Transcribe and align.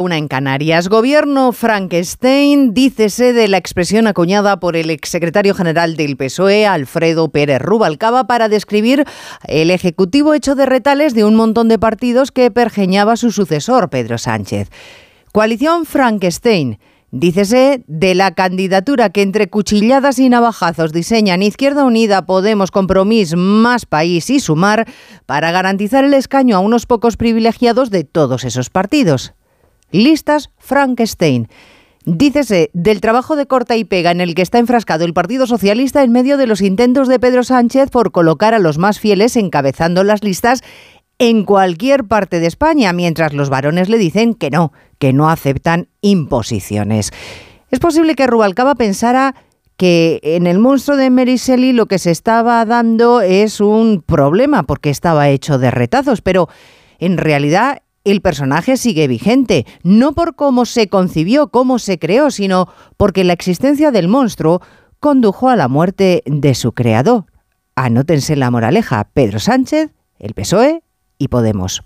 Una 0.00 0.16
en 0.16 0.28
Canarias. 0.28 0.88
Gobierno 0.88 1.52
Frankenstein, 1.52 2.72
dícese 2.72 3.34
de 3.34 3.48
la 3.48 3.58
expresión 3.58 4.06
acuñada 4.06 4.58
por 4.58 4.74
el 4.74 4.88
exsecretario 4.88 5.54
general 5.54 5.94
del 5.94 6.16
PSOE, 6.16 6.66
Alfredo 6.66 7.28
Pérez 7.28 7.60
Rubalcaba, 7.60 8.26
para 8.26 8.48
describir 8.48 9.04
el 9.46 9.70
ejecutivo 9.70 10.32
hecho 10.32 10.54
de 10.54 10.64
retales 10.64 11.12
de 11.12 11.24
un 11.24 11.34
montón 11.34 11.68
de 11.68 11.78
partidos 11.78 12.32
que 12.32 12.50
pergeñaba 12.50 13.16
su 13.16 13.30
sucesor, 13.30 13.90
Pedro 13.90 14.16
Sánchez. 14.16 14.70
Coalición 15.32 15.84
Frankenstein. 15.84 16.78
Dícese 17.10 17.84
de 17.86 18.14
la 18.14 18.32
candidatura 18.32 19.10
que 19.10 19.20
entre 19.20 19.50
cuchilladas 19.50 20.18
y 20.18 20.30
navajazos 20.30 20.94
diseñan 20.94 21.42
Izquierda 21.42 21.84
Unida, 21.84 22.24
Podemos, 22.24 22.70
Compromís, 22.70 23.36
Más 23.36 23.84
País 23.84 24.30
y 24.30 24.40
Sumar 24.40 24.86
para 25.26 25.52
garantizar 25.52 26.04
el 26.04 26.14
escaño 26.14 26.56
a 26.56 26.60
unos 26.60 26.86
pocos 26.86 27.18
privilegiados 27.18 27.90
de 27.90 28.04
todos 28.04 28.44
esos 28.44 28.70
partidos 28.70 29.34
listas 29.92 30.50
Frankenstein. 30.58 31.48
Dícese 32.06 32.70
del 32.72 33.00
trabajo 33.00 33.36
de 33.36 33.46
corta 33.46 33.76
y 33.76 33.84
pega 33.84 34.10
en 34.10 34.20
el 34.22 34.34
que 34.34 34.42
está 34.42 34.58
enfrascado 34.58 35.04
el 35.04 35.12
Partido 35.12 35.46
Socialista 35.46 36.02
en 36.02 36.12
medio 36.12 36.38
de 36.38 36.46
los 36.46 36.62
intentos 36.62 37.08
de 37.08 37.20
Pedro 37.20 37.44
Sánchez 37.44 37.90
por 37.90 38.10
colocar 38.10 38.54
a 38.54 38.58
los 38.58 38.78
más 38.78 38.98
fieles 38.98 39.36
encabezando 39.36 40.02
las 40.02 40.24
listas 40.24 40.62
en 41.18 41.44
cualquier 41.44 42.04
parte 42.04 42.40
de 42.40 42.46
España, 42.46 42.94
mientras 42.94 43.34
los 43.34 43.50
varones 43.50 43.90
le 43.90 43.98
dicen 43.98 44.32
que 44.32 44.48
no, 44.48 44.72
que 44.98 45.12
no 45.12 45.28
aceptan 45.28 45.88
imposiciones. 46.00 47.12
Es 47.70 47.78
posible 47.78 48.14
que 48.14 48.26
Rubalcaba 48.26 48.74
pensara 48.74 49.34
que 49.76 50.20
en 50.22 50.46
el 50.46 50.58
monstruo 50.58 50.96
de 50.96 51.10
Mary 51.10 51.36
Shelley 51.36 51.72
lo 51.72 51.86
que 51.86 51.98
se 51.98 52.10
estaba 52.10 52.64
dando 52.64 53.20
es 53.20 53.60
un 53.60 54.02
problema 54.02 54.62
porque 54.62 54.88
estaba 54.88 55.28
hecho 55.28 55.58
de 55.58 55.70
retazos, 55.70 56.22
pero 56.22 56.48
en 56.98 57.18
realidad 57.18 57.82
el 58.04 58.20
personaje 58.20 58.76
sigue 58.76 59.08
vigente, 59.08 59.66
no 59.82 60.12
por 60.12 60.34
cómo 60.34 60.64
se 60.64 60.88
concibió, 60.88 61.48
cómo 61.48 61.78
se 61.78 61.98
creó, 61.98 62.30
sino 62.30 62.68
porque 62.96 63.24
la 63.24 63.32
existencia 63.32 63.90
del 63.90 64.08
monstruo 64.08 64.62
condujo 65.00 65.48
a 65.48 65.56
la 65.56 65.68
muerte 65.68 66.22
de 66.26 66.54
su 66.54 66.72
creador. 66.72 67.26
Anótense 67.74 68.36
la 68.36 68.50
moraleja, 68.50 69.08
Pedro 69.12 69.38
Sánchez, 69.38 69.90
el 70.18 70.34
PSOE 70.34 70.82
y 71.18 71.28
Podemos. 71.28 71.82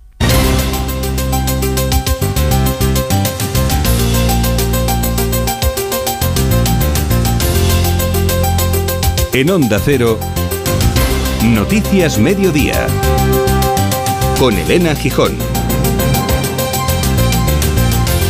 En 9.33 9.51
Onda 9.51 9.81
Cero, 9.85 10.17
Noticias 11.45 12.21
Mediodía, 12.21 12.87
con 14.39 14.55
Elena 14.55 14.95
Gijón. 14.95 15.64